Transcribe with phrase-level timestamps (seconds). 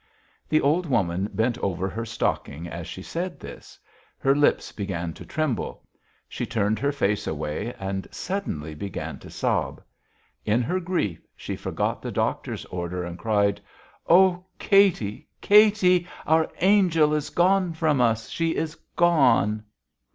[0.49, 3.77] The old woman bent over her stocking as she said this;
[4.17, 5.87] her lips began to tremble;
[6.27, 9.79] she turned her face away and suddenly began to sob.
[10.43, 13.61] In her grief, she forgot the doctor's orders and cried:
[14.07, 14.43] "Oh!
[14.57, 15.27] Katy!
[15.39, 16.07] Katy!
[16.25, 18.27] Our angel is gone from us!
[18.27, 19.63] She is gone!"